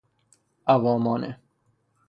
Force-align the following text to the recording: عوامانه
عوامانه 0.67 1.39